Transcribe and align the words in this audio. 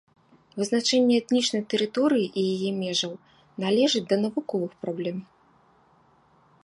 Вызначэнне 0.59 1.19
этнічнай 1.21 1.61
тэрыторыі 1.73 2.25
і 2.29 2.41
яе 2.55 2.71
межаў 2.81 3.13
належыць 3.65 4.05
да 4.15 4.21
навуковых 4.25 4.71
праблем. 4.87 5.17